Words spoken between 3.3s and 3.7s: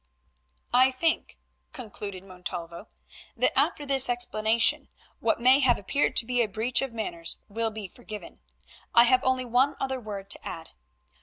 "that